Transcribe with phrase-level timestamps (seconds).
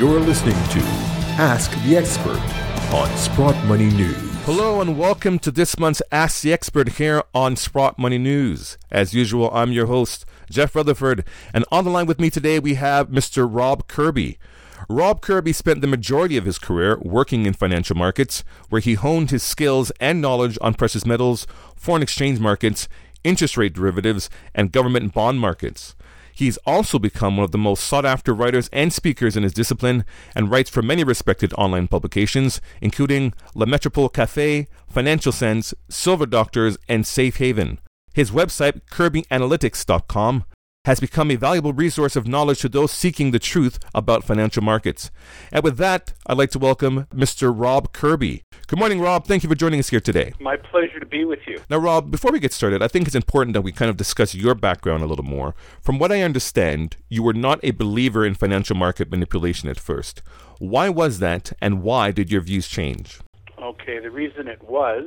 [0.00, 0.80] You're listening to
[1.36, 2.40] Ask the Expert
[2.90, 4.16] on Sprott Money News.
[4.46, 8.78] Hello and welcome to this month's Ask the Expert here on Sprott Money News.
[8.90, 12.76] As usual, I'm your host, Jeff Rutherford, and on the line with me today we
[12.76, 13.46] have Mr.
[13.46, 14.38] Rob Kirby.
[14.88, 19.30] Rob Kirby spent the majority of his career working in financial markets, where he honed
[19.30, 21.46] his skills and knowledge on precious metals,
[21.76, 22.88] foreign exchange markets,
[23.22, 25.94] interest rate derivatives, and government bond markets.
[26.40, 30.06] He's also become one of the most sought after writers and speakers in his discipline
[30.34, 36.78] and writes for many respected online publications, including Le Metropole Cafe, Financial Sense, Silver Doctors,
[36.88, 37.78] and Safe Haven.
[38.14, 40.44] His website, kirbyanalytics.com,
[40.86, 45.10] has become a valuable resource of knowledge to those seeking the truth about financial markets.
[45.52, 47.52] And with that, I'd like to welcome Mr.
[47.54, 48.42] Rob Kirby.
[48.66, 49.26] Good morning, Rob.
[49.26, 50.32] Thank you for joining us here today.
[50.40, 51.58] My pleasure to be with you.
[51.68, 54.34] Now, Rob, before we get started, I think it's important that we kind of discuss
[54.34, 55.54] your background a little more.
[55.82, 60.22] From what I understand, you were not a believer in financial market manipulation at first.
[60.58, 63.18] Why was that, and why did your views change?
[63.60, 65.04] Okay, the reason it was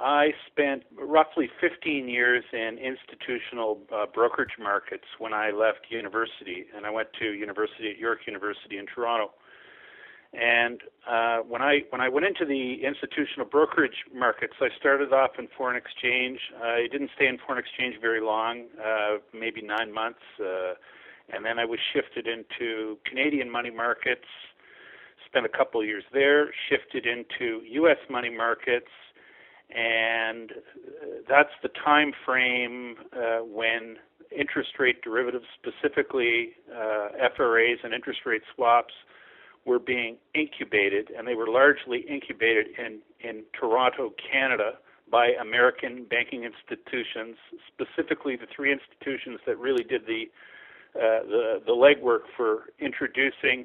[0.00, 6.86] I spent roughly 15 years in institutional uh, brokerage markets when I left university, and
[6.86, 9.32] I went to university at York University in Toronto.
[10.32, 15.32] And uh, when I when I went into the institutional brokerage markets, I started off
[15.38, 16.38] in foreign exchange.
[16.62, 20.74] I didn't stay in foreign exchange very long, uh, maybe nine months, uh,
[21.34, 24.24] and then I was shifted into Canadian money markets.
[25.26, 26.50] Spent a couple of years there.
[26.68, 27.98] Shifted into U.S.
[28.08, 28.88] money markets
[29.74, 30.52] and
[31.28, 33.96] that's the time frame uh, when
[34.36, 38.94] interest rate derivatives, specifically uh, FRAs and interest rate swaps,
[39.66, 44.78] were being incubated, and they were largely incubated in, in Toronto, Canada,
[45.10, 50.24] by American banking institutions, specifically the three institutions that really did the
[50.92, 53.64] uh, the, the legwork for introducing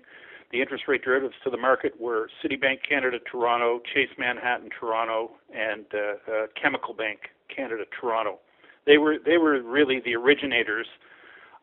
[0.52, 5.86] the interest rate derivatives to the market were Citibank Canada Toronto, Chase Manhattan Toronto, and
[5.94, 7.19] uh, uh, Chemical Bank
[7.53, 8.40] Canada Toronto.
[8.86, 10.88] They were they were really the originators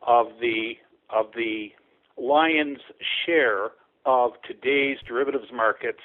[0.05, 0.73] of the
[1.09, 1.69] of the
[2.17, 2.79] lion's
[3.25, 3.71] share
[4.05, 6.01] of today's derivatives markets.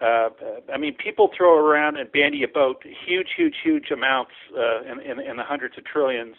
[0.00, 0.28] Uh,
[0.72, 5.20] I mean, people throw around and bandy about huge, huge, huge amounts uh, in, in,
[5.20, 6.36] in the hundreds of trillions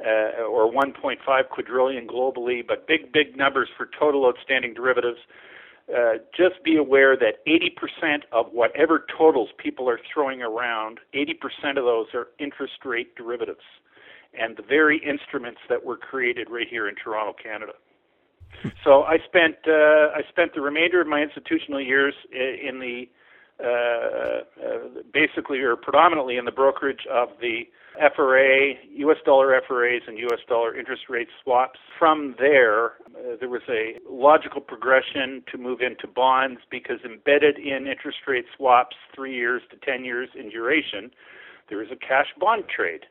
[0.00, 5.18] uh, or 1.5 quadrillion globally, but big, big numbers for total outstanding derivatives.
[5.88, 11.84] Uh, just be aware that 80% of whatever totals people are throwing around, 80% of
[11.84, 13.60] those are interest rate derivatives,
[14.32, 17.72] and the very instruments that were created right here in Toronto, Canada.
[18.84, 23.08] So I spent uh, I spent the remainder of my institutional years in the
[25.12, 27.62] basically or predominantly in the brokerage of the
[28.16, 29.18] FRA, U.S.
[29.24, 30.40] dollar FRAs, and U.S.
[30.48, 31.78] dollar interest rate swaps.
[31.98, 37.86] From there, uh, there was a logical progression to move into bonds because embedded in
[37.86, 41.10] interest rate swaps, three years to 10 years in duration,
[41.68, 43.06] there is a cash bond trade.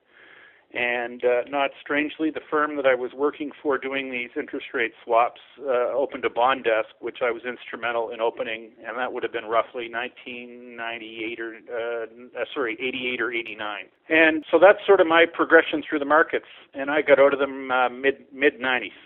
[0.74, 4.94] And uh, not strangely, the firm that I was working for doing these interest rate
[5.04, 9.22] swaps uh, opened a bond desk, which I was instrumental in opening, and that would
[9.22, 13.86] have been roughly 1998 or uh, uh, sorry, 88 or 89.
[14.10, 17.40] And so that's sort of my progression through the markets, and I got out of
[17.40, 18.98] them uh, mid mid 90s.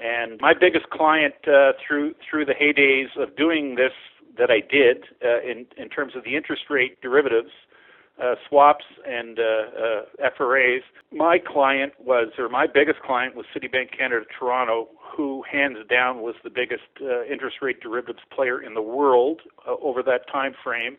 [0.00, 3.92] And my biggest client uh, through through the heydays of doing this
[4.38, 7.50] that I did uh, in in terms of the interest rate derivatives
[8.22, 9.42] uh, swaps and uh,
[10.22, 10.82] uh, FRAs.
[11.12, 16.34] My client was, or my biggest client was Citibank Canada Toronto, who hands down was
[16.42, 20.96] the biggest uh, interest rate derivatives player in the world uh, over that time frame.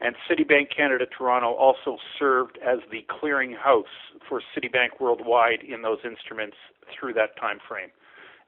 [0.00, 3.84] And Citibank Canada Toronto also served as the clearinghouse
[4.28, 6.56] for Citibank worldwide in those instruments
[6.98, 7.90] through that time frame.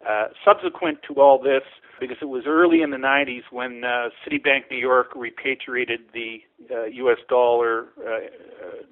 [0.09, 1.63] Uh, subsequent to all this,
[2.01, 6.39] because it was early in the 90s when uh, Citibank New York repatriated the
[6.73, 7.19] uh, U.S.
[7.29, 8.19] dollar uh, uh,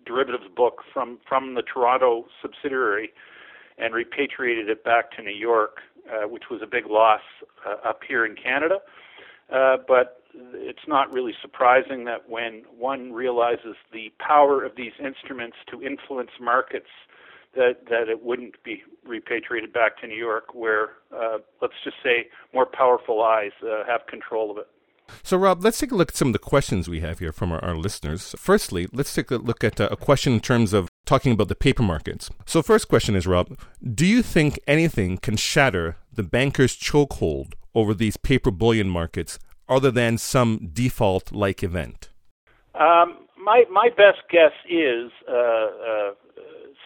[0.06, 3.10] derivatives book from from the Toronto subsidiary
[3.78, 7.22] and repatriated it back to New York, uh, which was a big loss
[7.84, 8.77] up here in Canada.
[9.89, 10.22] but
[10.54, 16.30] it's not really surprising that when one realizes the power of these instruments to influence
[16.41, 16.86] markets
[17.54, 22.28] that that it wouldn't be repatriated back to New York, where uh, let's just say
[22.54, 24.68] more powerful eyes uh, have control of it.
[25.22, 27.50] So, Rob, let's take a look at some of the questions we have here from
[27.50, 28.34] our, our listeners.
[28.38, 31.56] Firstly, let's take a look at uh, a question in terms of talking about the
[31.56, 32.30] paper markets.
[32.47, 37.94] So, first question is, Rob, do you think anything can shatter the banker's chokehold over
[37.94, 39.38] these paper bullion markets
[39.68, 42.10] other than some default like event?
[42.74, 46.10] Um, my my best guess is uh, uh,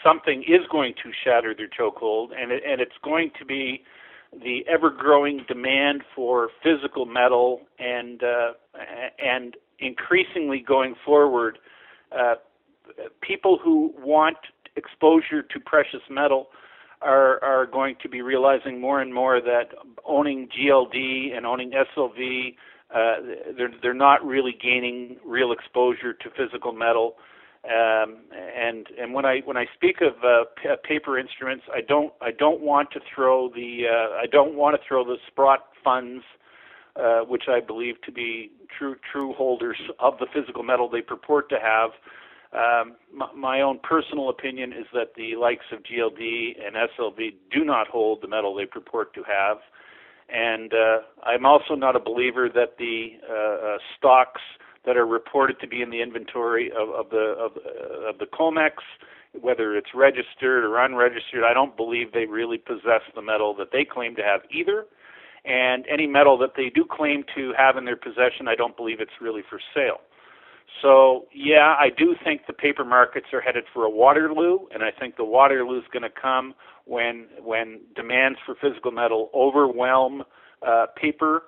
[0.04, 3.82] something is going to shatter their chokehold, and it, and it's going to be
[4.32, 8.52] the ever-growing demand for physical metal and uh,
[9.24, 11.58] and increasingly going forward,
[12.16, 12.34] uh,
[13.20, 14.36] people who want
[14.76, 16.48] exposure to precious metal
[17.00, 19.68] are are going to be realizing more and more that
[20.04, 22.54] owning GLD and owning SLV,
[22.94, 27.14] uh, they're they're not really gaining real exposure to physical metal.
[27.64, 32.12] Um, and and when I when I speak of uh, p- paper instruments, I don't
[32.20, 36.22] I don't want to throw the uh, I don't want to throw the Sprott funds,
[36.96, 41.48] uh, which I believe to be true true holders of the physical metal they purport
[41.50, 41.90] to have.
[42.52, 47.64] Um, my, my own personal opinion is that the likes of GLD and SLV do
[47.64, 49.56] not hold the metal they purport to have,
[50.28, 54.42] and uh, I'm also not a believer that the uh, uh, stocks
[54.86, 57.52] that are reported to be in the inventory of, of the of,
[58.08, 58.72] of the COMEX,
[59.40, 61.44] whether it's registered or unregistered.
[61.44, 64.86] I don't believe they really possess the metal that they claim to have either.
[65.44, 69.00] And any metal that they do claim to have in their possession, I don't believe
[69.00, 70.00] it's really for sale.
[70.82, 74.90] So, yeah, I do think the paper markets are headed for a Waterloo, and I
[74.90, 76.54] think the Waterloo is going to come
[76.86, 80.24] when when demands for physical metal overwhelm
[80.66, 81.44] uh, paper,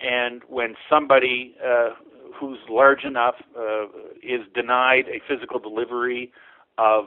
[0.00, 1.90] and when somebody uh,
[2.34, 3.84] who's large enough uh,
[4.22, 6.32] is denied a physical delivery
[6.76, 7.06] of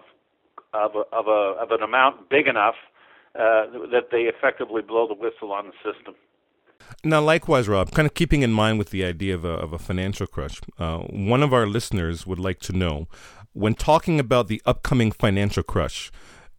[0.73, 2.75] of a, of, a, of an amount big enough
[3.35, 6.15] uh, that they effectively blow the whistle on the system.
[7.03, 9.79] Now, likewise, Rob, kind of keeping in mind with the idea of a, of a
[9.79, 13.07] financial crush, uh, one of our listeners would like to know
[13.53, 16.11] when talking about the upcoming financial crush,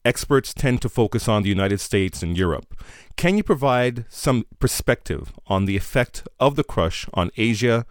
[0.05, 2.75] experts tend to focus on the United States and Europe.
[3.17, 7.87] Can you provide some perspective on the effect of the crush on Asia,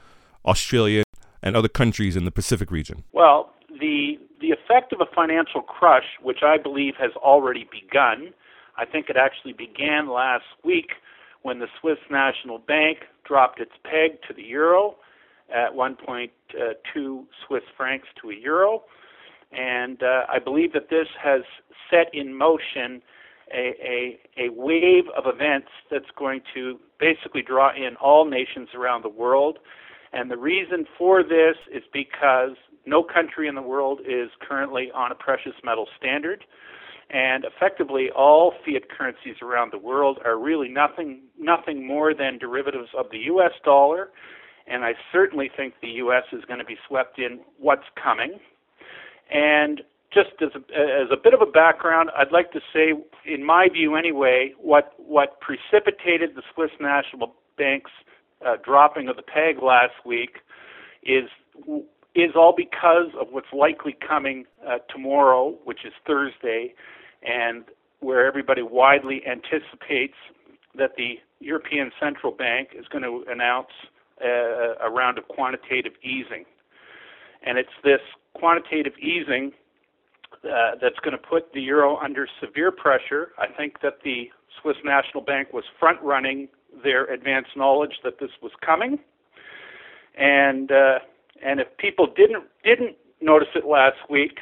[0.45, 1.03] Australia,
[1.41, 3.03] and other countries in the Pacific region?
[3.11, 8.33] Well, the the effect of a financial crush, which I believe has already begun,
[8.75, 10.93] I think it actually began last week
[11.43, 14.95] when the Swiss National Bank dropped its peg to the euro
[15.53, 16.29] at 1.2
[17.45, 18.83] Swiss francs to a euro.
[19.51, 21.41] And uh, I believe that this has
[21.89, 23.01] set in motion
[23.53, 29.03] a, a, a wave of events that's going to basically draw in all nations around
[29.03, 29.59] the world
[30.13, 32.55] and the reason for this is because
[32.85, 36.43] no country in the world is currently on a precious metal standard.
[37.09, 42.89] And effectively, all fiat currencies around the world are really nothing, nothing more than derivatives
[42.97, 43.51] of the U.S.
[43.65, 44.11] dollar.
[44.65, 46.23] And I certainly think the U.S.
[46.31, 48.39] is going to be swept in what's coming.
[49.29, 49.81] And
[50.13, 50.59] just as a,
[51.03, 52.93] as a bit of a background, I'd like to say,
[53.25, 57.91] in my view anyway, what, what precipitated the Swiss National Bank's
[58.45, 60.37] uh, dropping of the peg last week
[61.03, 61.29] is
[62.13, 66.73] is all because of what's likely coming uh, tomorrow, which is Thursday,
[67.23, 67.63] and
[68.01, 70.15] where everybody widely anticipates
[70.77, 73.69] that the European Central Bank is going to announce
[74.23, 76.45] uh, a round of quantitative easing.
[77.43, 78.01] And it's this
[78.33, 79.51] quantitative easing
[80.43, 83.31] uh, that's going to put the euro under severe pressure.
[83.37, 84.29] I think that the
[84.61, 86.49] Swiss National Bank was front running
[86.83, 88.99] their advanced knowledge that this was coming.
[90.17, 90.99] And uh,
[91.43, 94.39] and if people didn't didn't notice it last week,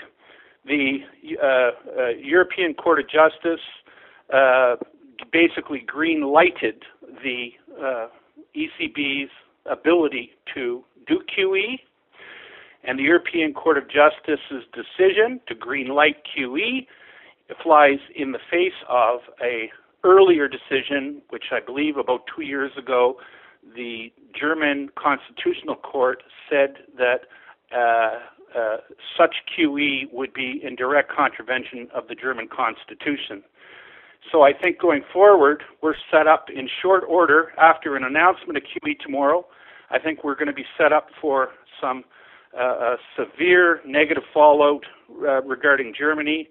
[0.66, 1.00] the
[1.42, 3.64] uh, uh, European Court of Justice
[4.34, 4.76] uh,
[5.32, 6.84] basically green lighted
[7.24, 7.50] the
[7.82, 8.08] uh,
[8.56, 9.32] ECB's
[9.66, 11.80] ability to do QE,
[12.84, 16.88] and the European Court of Justice's decision to green light QE
[17.64, 19.70] flies in the face of a
[20.04, 23.18] earlier decision, which I believe about two years ago,
[23.76, 27.22] the German Constitutional Court said that
[27.76, 28.20] uh,
[28.58, 28.78] uh,
[29.18, 33.44] such QE would be in direct contravention of the German Constitution.
[34.32, 38.64] So I think going forward, we're set up in short order after an announcement of
[38.64, 39.46] QE tomorrow.
[39.92, 41.50] I think we're going to be set up for
[41.82, 42.04] some
[42.58, 44.84] uh, severe negative fallout
[45.22, 46.50] uh, regarding Germany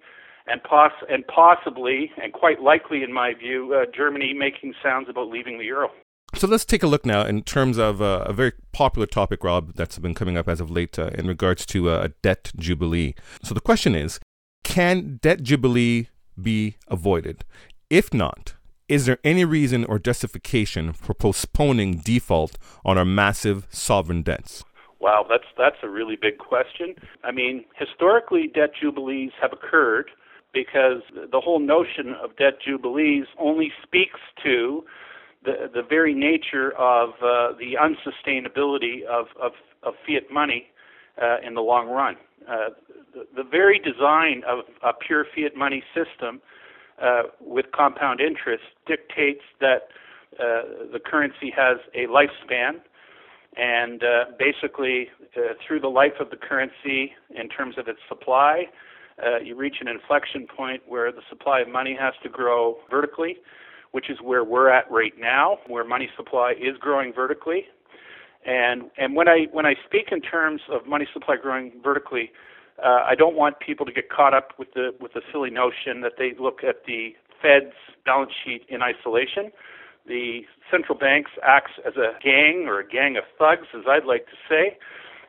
[0.50, 5.28] and, poss- and possibly, and quite likely in my view, uh, Germany making sounds about
[5.28, 5.90] leaving the euro.
[6.34, 9.74] So let's take a look now in terms of uh, a very popular topic, Rob,
[9.74, 13.14] that's been coming up as of late uh, in regards to uh, a debt jubilee.
[13.42, 14.20] So the question is
[14.62, 16.08] can debt jubilee
[16.40, 17.44] be avoided?
[17.88, 18.54] If not,
[18.88, 24.64] is there any reason or justification for postponing default on our massive sovereign debts?
[25.00, 26.94] Wow, that's that's a really big question.
[27.22, 30.10] I mean, historically, debt jubilees have occurred
[30.52, 34.84] because the whole notion of debt jubilees only speaks to
[35.44, 39.52] the the very nature of uh, the unsustainability of, of,
[39.82, 40.66] of fiat money
[41.22, 42.16] uh, in the long run.
[42.48, 42.70] Uh,
[43.14, 46.40] the, the very design of a pure fiat money system
[47.02, 49.88] uh, with compound interest dictates that
[50.38, 50.62] uh,
[50.92, 52.80] the currency has a lifespan,
[53.56, 55.08] and uh, basically,
[55.66, 58.64] through the life of the currency, in terms of its supply,
[59.24, 63.36] uh, you reach an inflection point where the supply of money has to grow vertically,
[63.92, 67.66] which is where we're at right now, where money supply is growing vertically.
[68.46, 72.30] And and when I when I speak in terms of money supply growing vertically,
[72.82, 76.00] uh, I don't want people to get caught up with the with the silly notion
[76.02, 79.50] that they look at the Fed's balance sheet in isolation.
[80.06, 84.26] The central banks acts as a gang or a gang of thugs, as I'd like
[84.26, 84.78] to say,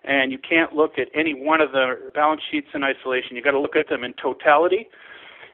[0.10, 3.36] and you can't look at any one of the balance sheets in isolation.
[3.36, 4.90] You've got to look at them in totality.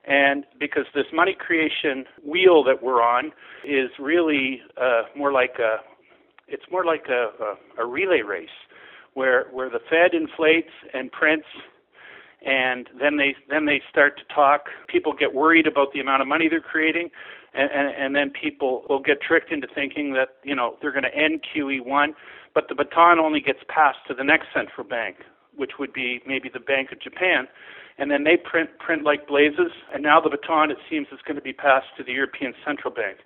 [0.06, 3.34] And because this money creation wheel that we're on
[3.68, 5.78] is really uh, more like a,
[6.48, 8.48] it's more like a, a, a relay race,
[9.14, 11.48] where where the Fed inflates and prints
[12.46, 14.66] and then they then they start to talk.
[14.88, 17.10] People get worried about the amount of money they're creating,
[17.56, 21.04] and, and, and then people will get tricked into thinking that you know they're going
[21.04, 22.10] to end QE1,
[22.56, 25.18] but the baton only gets passed to the next central bank,
[25.56, 27.48] which would be maybe the Bank of Japan,
[28.00, 31.36] and then they print print like blazes, and now the baton it seems is going
[31.36, 33.18] to be passed to the European Central Bank.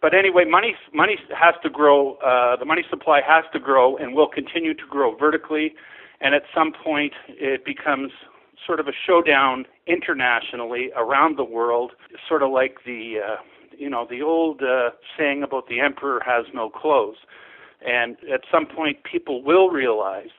[0.00, 2.14] But anyway, money money has to grow.
[2.16, 5.74] Uh, the money supply has to grow, and will continue to grow vertically.
[6.20, 8.10] And at some point, it becomes
[8.66, 11.92] sort of a showdown internationally around the world,
[12.28, 13.36] sort of like the uh,
[13.76, 17.16] you know the old uh, saying about the emperor has no clothes.
[17.86, 20.30] And at some point, people will realize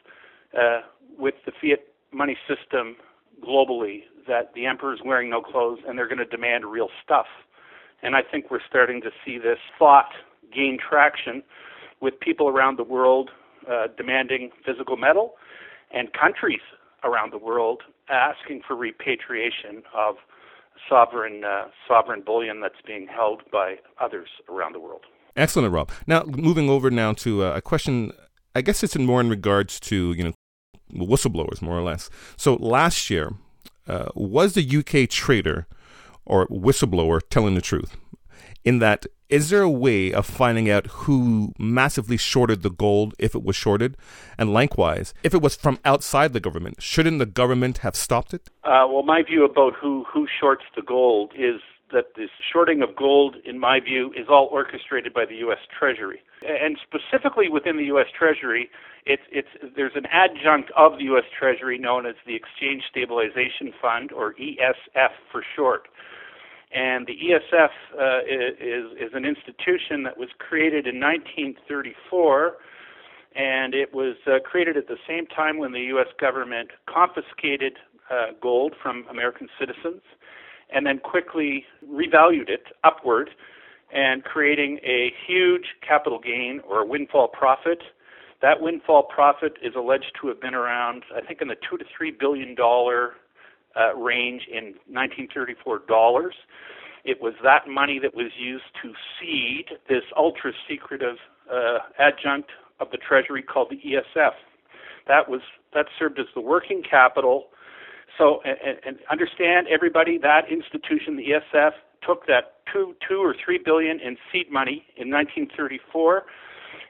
[0.57, 0.81] uh,
[1.17, 2.95] with the fiat money system
[3.45, 7.27] globally that the emperor is wearing no clothes and they're going to demand real stuff.
[8.01, 10.11] And I think we're starting to see this thought
[10.53, 11.43] gain traction
[12.01, 13.29] with people around the world
[13.69, 15.33] uh, demanding physical metal
[15.91, 16.61] and countries
[17.03, 20.15] around the world asking for repatriation of
[20.87, 25.01] sovereign uh, sovereign bullion that's being held by others around the world.
[25.35, 25.91] Excellent, Rob.
[26.07, 28.11] Now, moving over now to uh, a question.
[28.55, 30.33] I guess it's in more in regards to you know
[30.93, 32.09] whistleblowers, more or less.
[32.37, 33.33] So last year,
[33.87, 35.67] uh, was the UK trader
[36.25, 37.95] or whistleblower telling the truth?
[38.65, 43.35] In that is there a way of finding out who massively shorted the gold if
[43.35, 43.95] it was shorted?
[44.39, 48.49] And likewise, if it was from outside the government, shouldn't the government have stopped it?
[48.63, 52.95] Uh, well, my view about who, who shorts the gold is that this shorting of
[52.95, 55.59] gold, in my view, is all orchestrated by the U.S.
[55.77, 56.21] Treasury.
[56.47, 58.07] And specifically within the U.S.
[58.17, 58.69] Treasury,
[59.05, 61.25] it's, it's, there's an adjunct of the U.S.
[61.37, 65.87] Treasury known as the Exchange Stabilization Fund, or ESF for short.
[66.71, 72.57] And the ESF uh, is, is an institution that was created in 1934,
[73.35, 76.07] and it was uh, created at the same time when the U.S.
[76.19, 77.73] government confiscated
[78.11, 80.01] uh, gold from American citizens
[80.73, 83.29] and then quickly revalued it upward
[83.93, 87.81] and creating a huge capital gain or a windfall profit.
[88.41, 91.85] That windfall profit is alleged to have been around, I think, in the two to
[91.97, 93.15] three billion dollar
[93.75, 96.35] uh, range in 1934 dollars.
[97.03, 101.15] It was that money that was used to seed this ultra secretive
[101.51, 102.49] uh, adjunct
[102.79, 104.31] of the Treasury called the ESF.
[105.07, 105.41] That was
[105.73, 107.47] that served as the working capital.
[108.17, 111.71] So, and, and understand everybody, that institution, the ESF,
[112.05, 116.23] took that two, two or three billion in seed money in 1934,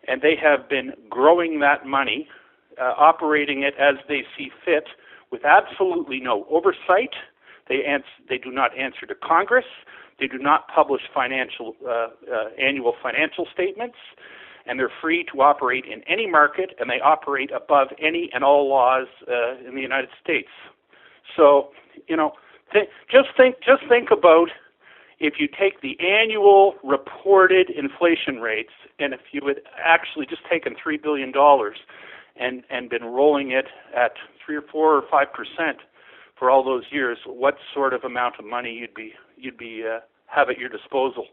[0.08, 2.28] and they have been growing that money,
[2.80, 4.86] uh, operating it as they see fit
[5.32, 7.14] with absolutely no oversight.
[7.68, 9.66] They, ans- they do not answer to Congress.
[10.20, 12.08] They do not publish financial uh, uh,
[12.62, 13.98] annual financial statements,
[14.66, 18.68] and they're free to operate in any market, and they operate above any and all
[18.68, 20.50] laws uh, in the United States.
[21.36, 21.70] So,
[22.08, 22.34] you know,
[22.74, 24.50] th- just think just think about
[25.20, 30.76] if you take the annual reported inflation rates, and if you had actually just taken
[30.82, 31.78] three billion dollars
[32.36, 34.14] and and been rolling it at
[34.46, 35.80] three or four or five percent
[36.38, 40.00] for all those years, what sort of amount of money you'd be you'd be uh,
[40.28, 41.26] have at your disposal.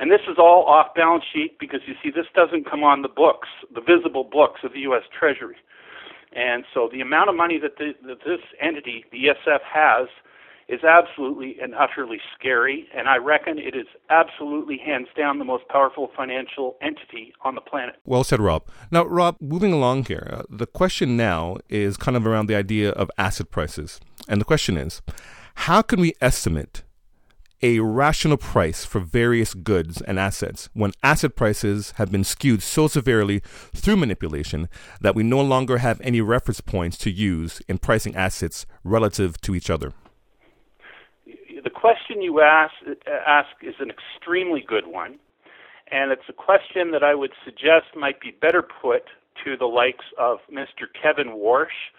[0.00, 3.08] And this is all off balance sheet because you see this doesn't come on the
[3.08, 5.02] books, the visible books of the U.S.
[5.16, 5.56] Treasury.
[6.32, 10.08] And so the amount of money that, the, that this entity, the ESF, has
[10.68, 15.66] is absolutely and utterly scary, and I reckon it is absolutely hands down the most
[15.68, 17.96] powerful financial entity on the planet.
[18.04, 18.66] Well said, Rob.
[18.90, 22.90] Now, Rob, moving along here, uh, the question now is kind of around the idea
[22.90, 23.98] of asset prices.
[24.28, 25.00] And the question is
[25.54, 26.82] how can we estimate
[27.62, 32.86] a rational price for various goods and assets when asset prices have been skewed so
[32.86, 33.40] severely
[33.74, 34.68] through manipulation
[35.00, 39.54] that we no longer have any reference points to use in pricing assets relative to
[39.54, 39.92] each other?
[41.64, 42.72] The question you ask,
[43.26, 45.18] ask is an extremely good one,
[45.90, 49.02] and it's a question that I would suggest might be better put
[49.44, 50.86] to the likes of Mr.
[51.00, 51.90] Kevin Warsh,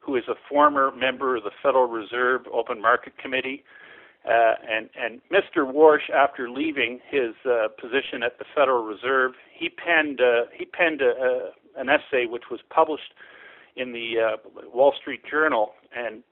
[0.00, 3.64] who is a former member of the Federal Reserve Open Market Committee.
[4.24, 5.70] Uh, and, and Mr.
[5.70, 11.02] Warsh, after leaving his uh, position at the Federal Reserve, he penned uh, he penned
[11.02, 13.14] a, a, an essay which was published
[13.74, 14.36] in the uh,
[14.72, 16.22] Wall Street Journal, and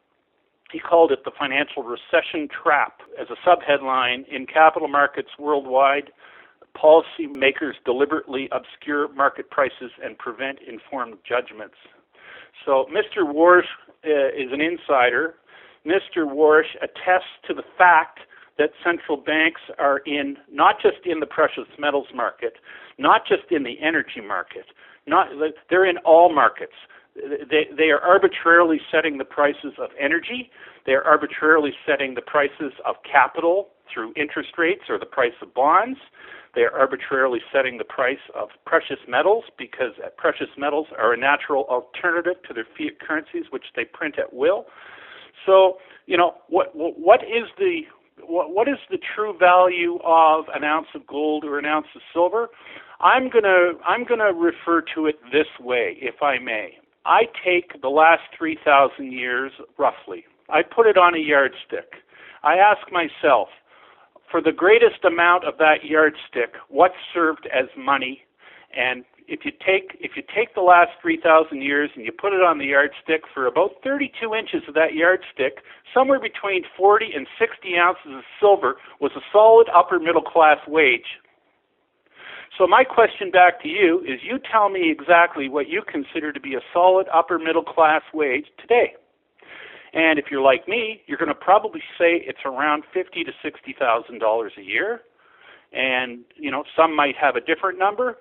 [0.72, 6.12] he called it the financial recession trap as a subheadline in capital markets worldwide
[6.76, 11.74] policymakers deliberately obscure market prices and prevent informed judgments.
[12.64, 13.24] So Mr.
[13.24, 13.62] Warsh
[14.04, 15.36] uh, is an insider.
[15.86, 16.26] Mr.
[16.26, 18.20] Warsh attests to the fact
[18.58, 22.54] that central banks are in not just in the precious metals market,
[22.98, 24.66] not just in the energy market,
[25.06, 25.28] not
[25.70, 26.74] they're in all markets.
[27.16, 30.50] They, they are arbitrarily setting the prices of energy.
[30.86, 35.52] They are arbitrarily setting the prices of capital through interest rates or the price of
[35.54, 35.98] bonds.
[36.54, 41.64] They are arbitrarily setting the price of precious metals because precious metals are a natural
[41.64, 44.66] alternative to their fiat currencies, which they print at will.
[45.46, 47.82] So, you know, what what is the
[48.22, 52.02] what, what is the true value of an ounce of gold or an ounce of
[52.12, 52.48] silver?
[53.00, 56.78] I'm gonna I'm gonna refer to it this way, if I may.
[57.06, 60.24] I take the last three thousand years roughly.
[60.48, 61.94] I put it on a yardstick.
[62.42, 63.48] I ask myself,
[64.30, 68.22] for the greatest amount of that yardstick, what served as money?
[68.76, 70.22] And if you take if you
[70.60, 74.60] the last 3,000 years and you put it on the yardstick for about 32 inches
[74.68, 75.64] of that yardstick,
[75.94, 81.16] somewhere between 40 and 60 ounces of silver was a solid upper middle class wage.
[82.58, 86.40] So my question back to you is: You tell me exactly what you consider to
[86.40, 88.92] be a solid upper middle class wage today.
[89.94, 93.74] And if you're like me, you're going to probably say it's around fifty to sixty
[93.78, 95.00] thousand dollars a year.
[95.72, 98.18] And you know, some might have a different number.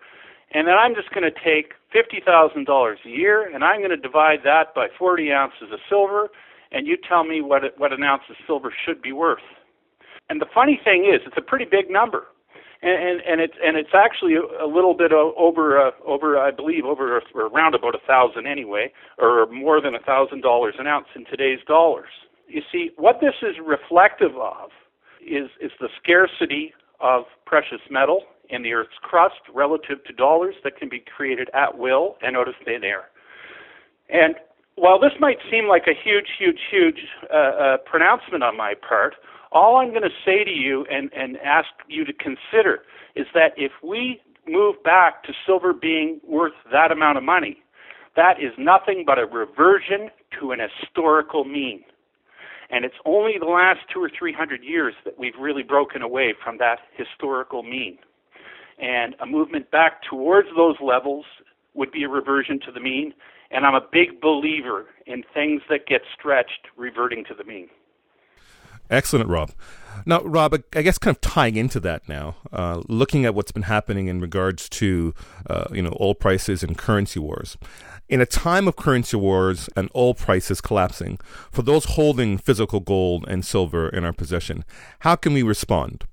[0.53, 3.91] And then I'm just going to take fifty thousand dollars a year, and I'm going
[3.91, 6.29] to divide that by forty ounces of silver,
[6.71, 9.45] and you tell me what it, what an ounce of silver should be worth.
[10.29, 12.25] And the funny thing is, it's a pretty big number
[12.81, 17.21] and and it's and it's actually a little bit over uh, over I believe over
[17.33, 21.25] or around about a thousand anyway, or more than a thousand dollars an ounce in
[21.25, 22.09] today's dollars.
[22.47, 24.69] You see, what this is reflective of
[25.21, 30.77] is is the scarcity of precious metal in the Earth's crust relative to dollars that
[30.77, 33.09] can be created at will and out of thin air.
[34.09, 34.35] And
[34.75, 36.99] while this might seem like a huge, huge, huge
[37.33, 39.15] uh, uh, pronouncement on my part,
[39.51, 42.83] all I'm going to say to you and, and ask you to consider
[43.15, 47.57] is that if we move back to silver being worth that amount of money,
[48.15, 50.09] that is nothing but a reversion
[50.39, 51.83] to an historical mean.
[52.71, 56.35] And it's only the last two or three hundred years that we've really broken away
[56.43, 57.97] from that historical mean.
[58.79, 61.25] And a movement back towards those levels
[61.73, 63.13] would be a reversion to the mean.
[63.51, 67.69] And I'm a big believer in things that get stretched reverting to the mean.
[68.89, 69.51] Excellent, Rob.
[70.05, 73.63] Now, Rob, I guess kind of tying into that now, uh, looking at what's been
[73.63, 75.13] happening in regards to,
[75.47, 77.57] uh, you know, oil prices and currency wars.
[78.07, 81.19] In a time of currency wars and oil prices collapsing,
[81.51, 84.65] for those holding physical gold and silver in our possession,
[84.99, 86.05] how can we respond?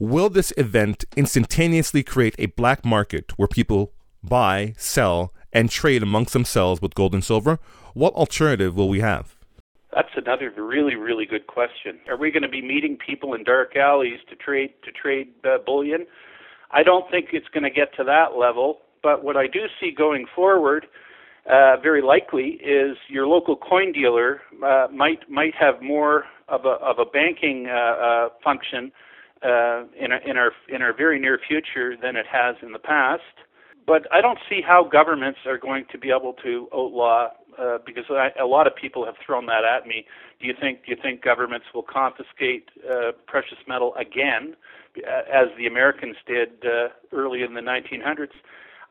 [0.00, 6.32] Will this event instantaneously create a black market where people buy, sell, and trade amongst
[6.32, 7.58] themselves with gold and silver?
[7.94, 9.34] What alternative will we have?
[9.92, 11.98] That's another really, really good question.
[12.08, 15.58] Are we going to be meeting people in dark alleys to trade to trade uh,
[15.66, 16.06] bullion?
[16.70, 18.78] I don't think it's going to get to that level.
[19.02, 20.86] But what I do see going forward,
[21.50, 26.78] uh, very likely, is your local coin dealer uh, might might have more of a
[26.80, 28.92] of a banking uh, uh, function
[29.42, 32.78] uh, in, a, in our in our very near future than it has in the
[32.78, 33.22] past.
[33.86, 38.04] But I don't see how governments are going to be able to outlaw uh, because
[38.10, 40.04] I, a lot of people have thrown that at me.
[40.40, 44.54] Do you think do you think governments will confiscate uh, precious metal again,
[44.96, 48.36] uh, as the Americans did uh, early in the 1900s?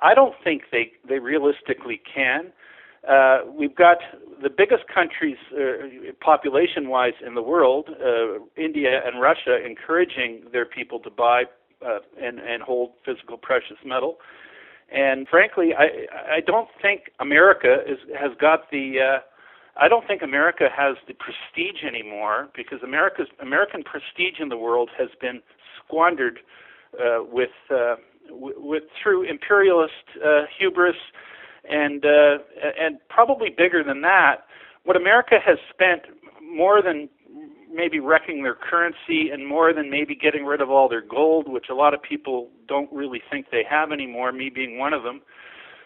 [0.01, 2.51] I don't think they they realistically can.
[3.07, 3.97] Uh, we've got
[4.41, 10.99] the biggest countries, uh, population-wise, in the world, uh, India and Russia, encouraging their people
[10.99, 11.43] to buy
[11.85, 14.17] uh, and and hold physical precious metal.
[14.91, 19.19] And frankly, I I don't think America is has got the uh,
[19.79, 24.89] I don't think America has the prestige anymore because America's American prestige in the world
[24.97, 25.41] has been
[25.79, 26.39] squandered
[26.99, 27.95] uh, with uh,
[28.27, 29.93] w- with through imperialist
[30.25, 30.95] uh, hubris
[31.69, 32.37] and uh,
[32.79, 34.45] and probably bigger than that.
[34.83, 36.03] What America has spent
[36.41, 37.09] more than
[37.73, 41.65] maybe wrecking their currency and more than maybe getting rid of all their gold, which
[41.69, 45.21] a lot of people don't really think they have anymore, me being one of them.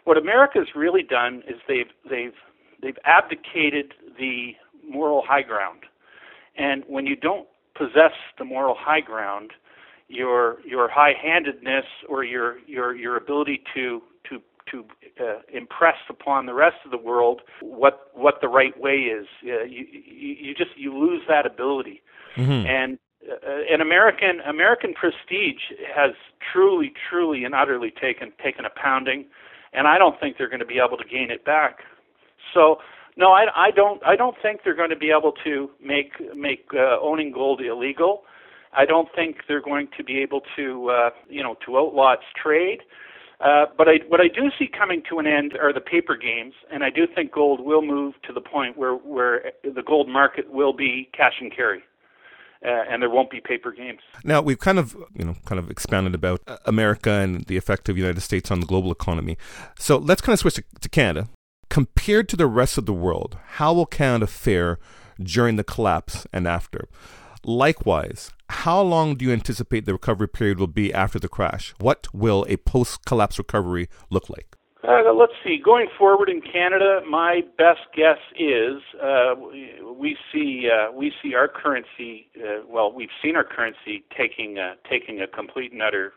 [0.03, 2.33] What America's really done is they've they've
[2.81, 4.51] they've abdicated the
[4.87, 5.81] moral high ground.
[6.57, 9.51] And when you don't possess the moral high ground,
[10.07, 14.01] your your high-handedness or your your your ability to
[14.71, 14.85] to
[15.19, 19.27] uh, impress upon the rest of the world what what the right way is.
[19.43, 22.01] Uh, you, you you just you lose that ability,
[22.35, 22.65] mm-hmm.
[22.65, 22.97] and
[23.29, 25.61] uh, an American American prestige
[25.95, 26.11] has
[26.51, 29.25] truly truly and utterly taken taken a pounding,
[29.73, 31.79] and I don't think they're going to be able to gain it back.
[32.53, 32.77] So.
[33.17, 34.01] No, I, I don't.
[34.05, 38.23] I don't think they're going to be able to make make uh, owning gold illegal.
[38.73, 42.23] I don't think they're going to be able to, uh, you know, to outlaw its
[42.41, 42.79] trade.
[43.43, 46.53] Uh, but I, what I do see coming to an end are the paper games,
[46.71, 50.51] and I do think gold will move to the point where, where the gold market
[50.51, 51.81] will be cash and carry.
[52.63, 54.01] Uh, and there won't be paper games.
[54.23, 57.95] Now we've kind of, you know, kind of expanded about America and the effect of
[57.95, 59.35] the United States on the global economy.
[59.79, 61.27] So let's kind of switch to, to Canada.
[61.69, 64.77] Compared to the rest of the world, how will Canada fare
[65.19, 66.87] during the collapse and after?
[67.43, 71.73] Likewise, how long do you anticipate the recovery period will be after the crash?
[71.79, 74.55] What will a post collapse recovery look like?
[74.83, 75.61] Uh, let's see.
[75.63, 79.35] Going forward in Canada, my best guess is uh,
[79.95, 82.27] we see uh, we see our currency.
[82.35, 86.13] Uh, well, we've seen our currency taking uh, taking a complete and utter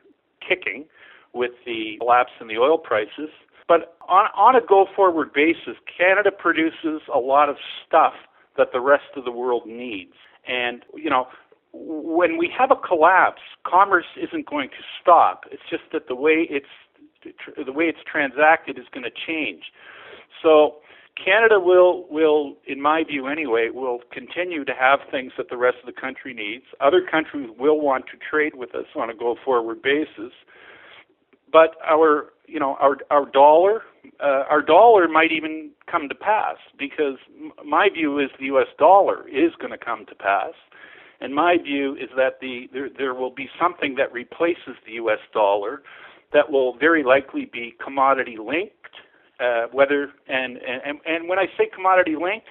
[0.47, 0.87] kicking
[1.35, 3.29] with the collapse in the oil prices.
[3.69, 8.15] But on on a go forward basis, Canada produces a lot of stuff
[8.57, 10.15] that the rest of the world needs.
[10.47, 11.27] And you know,
[11.75, 15.45] when we have a collapse, commerce isn't going to stop.
[15.51, 16.67] It's just that the way it's
[17.67, 19.65] the way it's transacted is going to change.
[20.43, 20.77] So
[21.23, 25.79] Canada will will in my view anyway will continue to have things that the rest
[25.85, 26.65] of the country needs.
[26.81, 30.33] Other countries will want to trade with us on a go forward basis.
[31.51, 33.83] But our you know our our dollar
[34.21, 37.19] uh, our dollar might even come to pass because
[37.65, 40.53] my view is the US dollar is going to come to pass
[41.25, 45.21] and my view is that the there, there will be something that replaces the U.S.
[45.33, 45.83] dollar
[46.35, 48.75] that will very likely be commodity linked.
[49.41, 52.49] Uh, whether and, and and when I say commodity linked,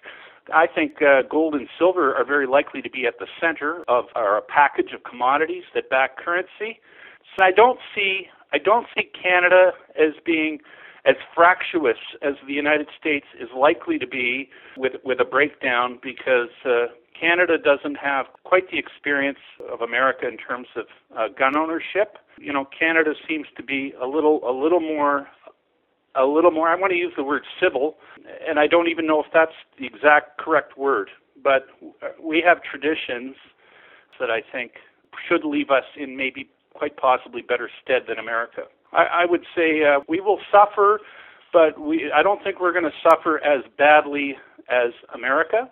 [0.51, 4.05] I think uh, gold and silver are very likely to be at the center of
[4.15, 6.79] our package of commodities that back currency.
[7.37, 10.59] So I don't see I don't see Canada as being
[11.05, 16.49] as fractious as the United States is likely to be with with a breakdown because
[16.65, 16.87] uh,
[17.19, 19.39] Canada doesn't have quite the experience
[19.71, 20.85] of America in terms of
[21.17, 22.17] uh, gun ownership.
[22.37, 25.27] You know, Canada seems to be a little a little more
[26.15, 27.95] a little more I want to use the word civil
[28.47, 31.09] and I don't even know if that's the exact correct word,
[31.43, 31.67] but
[32.21, 33.35] we have traditions
[34.19, 34.73] that I think
[35.27, 38.63] should leave us in maybe quite possibly better stead than America.
[38.91, 40.99] I, I would say uh, we will suffer,
[41.51, 44.35] but we I don't think we're going to suffer as badly
[44.69, 45.69] as America.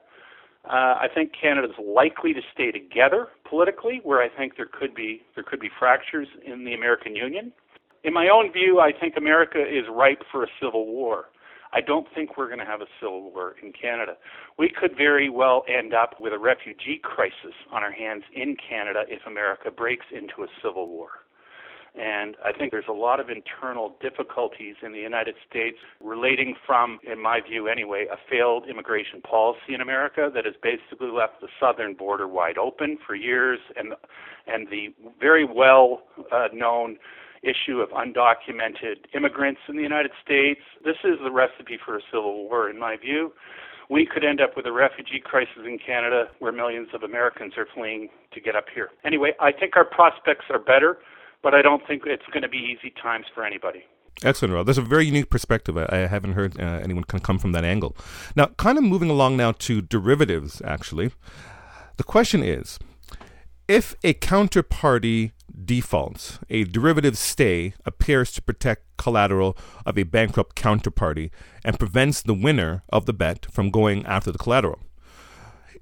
[0.66, 5.22] Uh, I think Canada's likely to stay together politically, where I think there could be
[5.36, 7.52] there could be fractures in the American Union.
[8.04, 11.26] In my own view, I think America is ripe for a civil war.
[11.74, 14.18] I don't think we're going to have a civil war in Canada.
[14.58, 19.04] We could very well end up with a refugee crisis on our hands in Canada
[19.08, 21.10] if America breaks into a civil war.
[22.00, 27.00] And I think there's a lot of internal difficulties in the United States relating from,
[27.04, 31.50] in my view anyway, a failed immigration policy in America that has basically left the
[31.60, 33.94] southern border wide open for years and,
[34.48, 36.98] and the very well uh, known
[37.44, 40.62] issue of undocumented immigrants in the United States.
[40.86, 43.34] This is the recipe for a civil war, in my view.
[43.90, 47.68] We could end up with a refugee crisis in Canada where millions of Americans are
[47.76, 48.92] fleeing to get up here.
[49.04, 51.00] Anyway, I think our prospects are better
[51.44, 53.84] but I don't think it's going to be easy times for anybody.
[54.24, 54.66] Excellent, Rob.
[54.66, 55.78] That's a very unique perspective.
[55.78, 57.96] I, I haven't heard uh, anyone come from that angle.
[58.36, 61.12] Now, kind of moving along now to derivatives, actually.
[61.98, 62.78] The question is
[63.68, 65.32] if a counterparty
[65.66, 71.32] defaults, a derivative stay appears to protect collateral of a bankrupt counterparty
[71.64, 74.80] and prevents the winner of the bet from going after the collateral.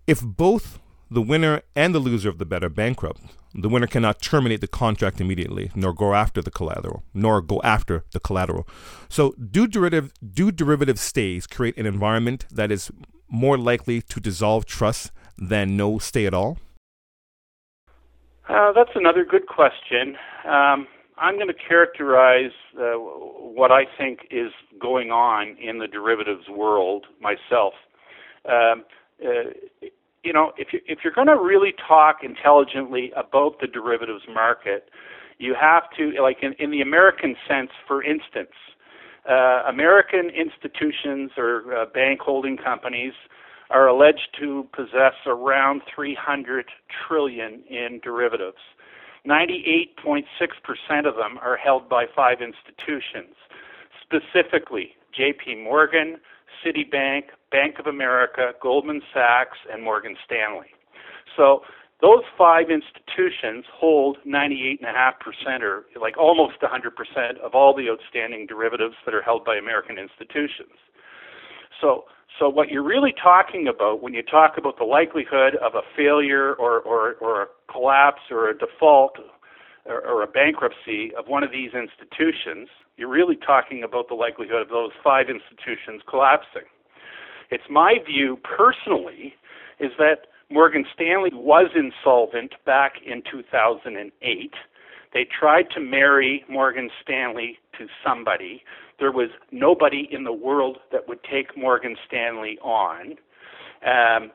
[0.07, 3.21] If both the winner and the loser of the bet are bankrupt,
[3.53, 8.03] the winner cannot terminate the contract immediately, nor go after the collateral, nor go after
[8.11, 8.67] the collateral.
[9.09, 12.91] So, do derivative do derivative stays create an environment that is
[13.27, 16.57] more likely to dissolve trust than no stay at all?
[18.47, 20.15] Uh, that's another good question.
[20.45, 26.47] Um, I'm going to characterize uh, what I think is going on in the derivatives
[26.49, 27.73] world myself.
[28.45, 28.85] Um,
[29.23, 29.51] uh,
[30.23, 34.89] you know, if you if you're going to really talk intelligently about the derivatives market,
[35.37, 38.51] you have to like in, in the American sense, for instance,
[39.29, 43.13] uh, American institutions or uh, bank holding companies
[43.69, 46.65] are alleged to possess around 300
[47.07, 48.57] trillion in derivatives.
[49.27, 50.23] 98.6%
[51.05, 53.35] of them are held by five institutions,
[54.01, 56.17] specifically JP Morgan,
[56.65, 60.67] Citibank, Bank of America, Goldman Sachs, and Morgan Stanley.
[61.35, 61.61] So
[62.01, 69.13] those five institutions hold 98.5% or like almost 100% of all the outstanding derivatives that
[69.13, 70.79] are held by American institutions.
[71.81, 72.05] So,
[72.39, 76.53] so what you're really talking about when you talk about the likelihood of a failure
[76.53, 79.17] or, or, or a collapse or a default
[79.85, 84.61] or, or a bankruptcy of one of these institutions, you're really talking about the likelihood
[84.61, 86.67] of those five institutions collapsing.
[87.49, 89.33] It's my view personally
[89.79, 94.53] is that Morgan Stanley was insolvent back in 2008.
[95.13, 98.63] They tried to marry Morgan Stanley to somebody.
[98.99, 103.15] There was nobody in the world that would take Morgan Stanley on.
[103.85, 104.31] Um,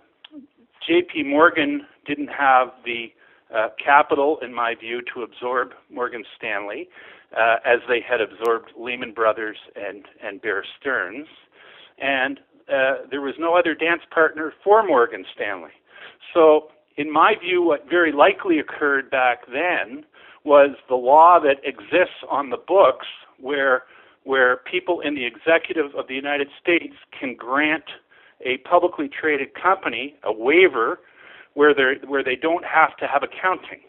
[0.89, 3.13] JP Morgan didn't have the
[3.55, 6.89] uh, capital, in my view, to absorb Morgan Stanley
[7.37, 11.27] uh, as they had absorbed Lehman Brothers and, and Bear Stearns.
[11.99, 15.73] And uh, there was no other dance partner for Morgan Stanley.
[16.33, 20.05] So, in my view, what very likely occurred back then
[20.45, 23.07] was the law that exists on the books
[23.41, 23.85] where
[24.25, 27.85] where people in the executive of the United States can grant
[28.41, 31.01] a publicly traded company a waiver
[31.55, 33.81] where they where they don't have to have accounting,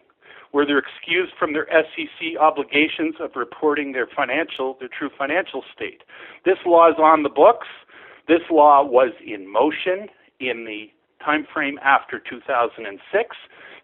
[0.51, 6.03] where they're excused from their SEC obligations of reporting their financial their true financial state.
[6.45, 7.67] This law is on the books.
[8.27, 10.07] This law was in motion
[10.39, 10.91] in the
[11.23, 13.35] time frame after 2006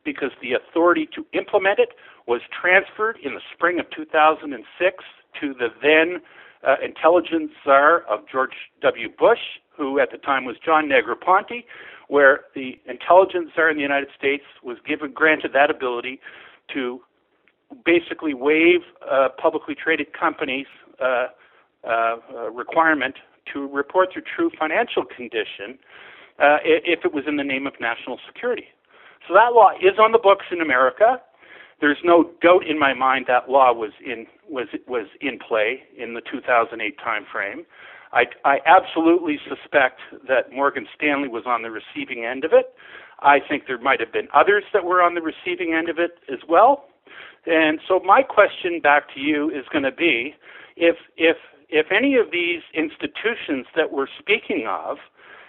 [0.04, 1.90] because the authority to implement it
[2.28, 5.04] was transferred in the spring of 2006
[5.40, 6.22] to the then
[6.68, 9.10] uh, intelligence czar of George W.
[9.10, 9.40] Bush,
[9.76, 11.66] who at the time was John Negroponte,
[12.08, 16.20] where the intelligence czar in the United States was given granted that ability
[16.74, 17.02] to
[17.86, 20.68] basically waive uh, publicly traded companies'
[21.00, 21.28] uh,
[21.88, 22.18] uh
[22.52, 23.16] requirement
[23.52, 25.80] to report their true financial condition
[26.40, 28.66] uh, if it was in the name of national security.
[29.28, 31.22] So that law is on the books in America.
[31.80, 36.14] There's no doubt in my mind that law was in was was in play in
[36.14, 37.66] the 2008 timeframe.
[38.14, 42.74] I, I absolutely suspect that Morgan Stanley was on the receiving end of it.
[43.22, 46.12] I think there might have been others that were on the receiving end of it
[46.32, 46.86] as well.
[47.46, 50.36] And so my question back to you is going to be
[50.76, 51.38] if if
[51.70, 54.98] if any of these institutions that we're speaking of,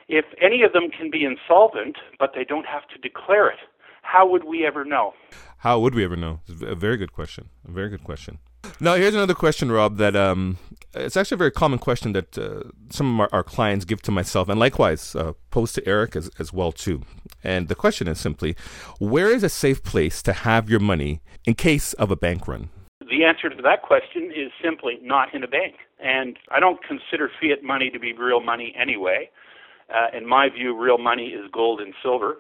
[0.09, 3.59] if any of them can be insolvent, but they don't have to declare it,
[4.03, 5.15] how would we ever know?
[5.59, 6.41] How would we ever know?
[6.63, 7.49] A very good question.
[7.67, 8.39] A very good question.
[8.81, 9.97] Now, here's another question, Rob.
[9.99, 10.59] That um,
[10.95, 14.11] it's actually a very common question that uh, some of our, our, clients give to
[14.11, 17.03] myself, and likewise uh, pose to Eric as, as well too.
[17.43, 18.57] And the question is simply,
[18.99, 22.71] where is a safe place to have your money in case of a bank run?
[23.01, 25.75] The answer to that question is simply not in a bank.
[26.03, 29.31] And I don't consider fiat money to be real money anyway.
[29.93, 32.39] Uh, in my view, real money is gold and silver.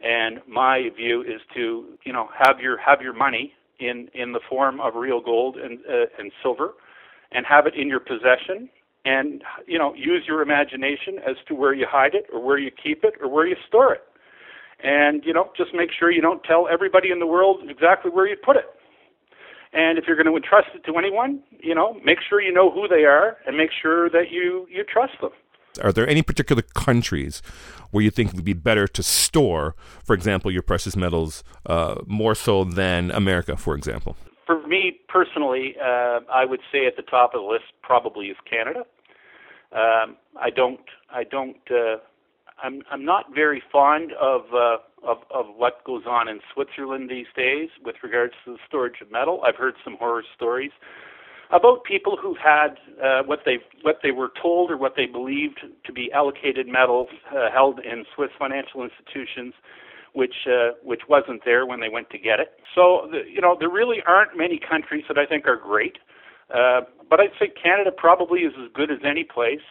[0.00, 4.40] And my view is to, you know, have your have your money in in the
[4.48, 6.74] form of real gold and uh, and silver,
[7.30, 8.68] and have it in your possession.
[9.04, 12.70] And you know, use your imagination as to where you hide it, or where you
[12.70, 14.02] keep it, or where you store it.
[14.82, 18.26] And you know, just make sure you don't tell everybody in the world exactly where
[18.26, 18.66] you put it.
[19.72, 22.70] And if you're going to entrust it to anyone, you know, make sure you know
[22.70, 25.30] who they are and make sure that you you trust them.
[25.82, 27.40] Are there any particular countries
[27.92, 31.94] where you think it would be better to store, for example, your precious metals uh,
[32.06, 34.16] more so than America, for example?
[34.44, 38.36] For me personally, uh, I would say at the top of the list probably is
[38.50, 38.80] Canada.
[39.72, 41.98] Um, I don't, I don't, uh,
[42.62, 47.26] I'm, I'm not very fond of uh, of, of what goes on in Switzerland these
[47.36, 49.42] days with regards to the storage of metal.
[49.44, 50.70] I've heard some horror stories
[51.52, 55.60] about people who had uh, what they what they were told or what they believed
[55.84, 59.54] to be allocated metal uh, held in Swiss financial institutions,
[60.14, 62.52] which uh, which wasn't there when they went to get it.
[62.74, 65.98] So the, you know there really aren't many countries that I think are great,
[66.52, 69.66] uh, but I'd say Canada probably is as good as any place.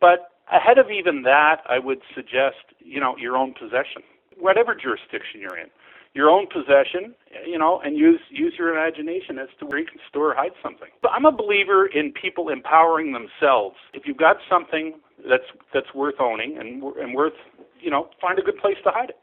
[0.00, 4.02] But ahead of even that, I would suggest you know your own possession
[4.38, 5.68] whatever jurisdiction you're in,
[6.14, 7.14] your own possession,
[7.46, 10.52] you know, and use use your imagination as to where you can store or hide
[10.62, 10.88] something.
[11.00, 13.76] But I'm a believer in people empowering themselves.
[13.94, 17.34] If you've got something that's that's worth owning and and worth
[17.82, 19.18] you know, find a good place to hide it.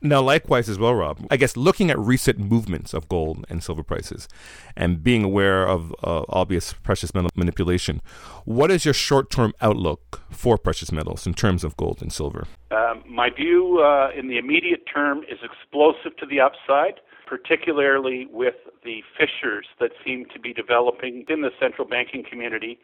[0.00, 3.82] Now, likewise as well, Rob, I guess looking at recent movements of gold and silver
[3.82, 4.28] prices
[4.76, 8.00] and being aware of uh, obvious precious metal manipulation,
[8.44, 12.46] what is your short term outlook for precious metals in terms of gold and silver?
[12.70, 18.54] Um, my view uh, in the immediate term is explosive to the upside, particularly with
[18.84, 22.78] the fissures that seem to be developing in the central banking community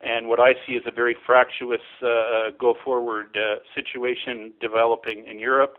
[0.00, 5.38] and what I see is a very fractious uh, go forward uh, situation developing in
[5.38, 5.78] Europe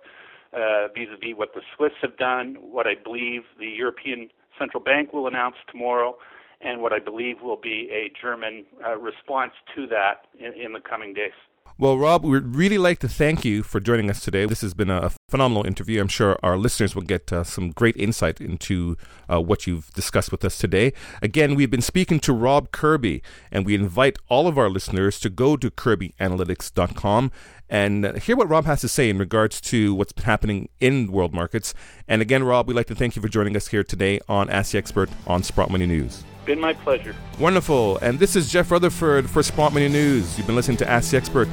[0.94, 5.14] vis a vis what the Swiss have done, what I believe the European Central Bank
[5.14, 6.16] will announce tomorrow,
[6.62, 10.80] and what I believe will be a German uh, response to that in, in the
[10.80, 11.34] coming days.
[11.78, 14.46] Well, Rob, we'd really like to thank you for joining us today.
[14.46, 16.00] This has been a phenomenal interview.
[16.00, 18.96] I'm sure our listeners will get uh, some great insight into
[19.30, 20.94] uh, what you've discussed with us today.
[21.22, 25.30] Again, we've been speaking to Rob Kirby, and we invite all of our listeners to
[25.30, 27.32] go to kirbyanalytics.com
[27.70, 31.34] and hear what Rob has to say in regards to what's been happening in world
[31.34, 31.74] markets.
[32.08, 34.72] And again, Rob, we'd like to thank you for joining us here today on Ask
[34.72, 36.24] the Expert on Sprott Money News.
[36.46, 37.16] Been my pleasure.
[37.40, 37.98] Wonderful.
[37.98, 40.38] And this is Jeff Rutherford for Sprott Money News.
[40.38, 41.48] You've been listening to Ask the Expert.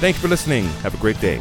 [0.00, 0.64] Thank you for listening.
[0.82, 1.40] Have a great day.